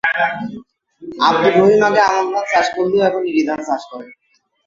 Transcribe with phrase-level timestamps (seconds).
[1.19, 4.07] আবদুর রহিম আগে আমন ধান চাষ করলেও এখন ইরি ধান চাষ করে।